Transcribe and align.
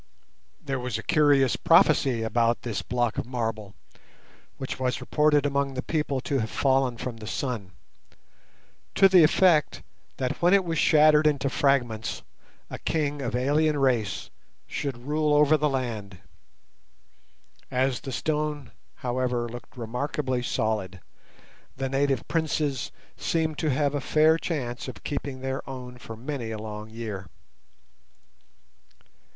There 0.59 0.79
was 0.79 0.97
a 0.97 1.03
curious 1.03 1.55
prophecy 1.55 2.23
about 2.23 2.63
this 2.63 2.81
block 2.81 3.19
of 3.19 3.27
marble, 3.27 3.75
which 4.57 4.79
was 4.79 4.99
reported 4.99 5.45
among 5.45 5.75
the 5.75 5.83
people 5.83 6.19
to 6.21 6.39
have 6.39 6.49
fallen 6.49 6.97
from 6.97 7.17
the 7.17 7.27
sun, 7.27 7.73
to 8.95 9.07
the 9.07 9.21
effect 9.23 9.83
that 10.17 10.41
when 10.41 10.55
it 10.55 10.63
was 10.65 10.79
shattered 10.79 11.27
into 11.27 11.51
fragments 11.51 12.23
a 12.71 12.79
king 12.79 13.21
of 13.21 13.35
alien 13.35 13.77
race 13.77 14.31
should 14.65 15.05
rule 15.05 15.35
over 15.35 15.55
the 15.55 15.69
land. 15.69 16.17
As 17.69 17.99
the 17.99 18.11
stone, 18.11 18.71
however, 18.95 19.47
looked 19.47 19.77
remarkably 19.77 20.41
solid, 20.41 20.99
the 21.77 21.89
native 21.89 22.27
princes 22.27 22.91
seemed 23.17 23.59
to 23.59 23.69
have 23.69 23.93
a 23.93 24.01
fair 24.01 24.39
chance 24.39 24.87
of 24.87 25.03
keeping 25.03 25.41
their 25.41 25.61
own 25.69 25.99
for 25.99 26.15
many 26.15 26.49
a 26.49 26.57
long 26.57 26.89
year. 26.89 27.27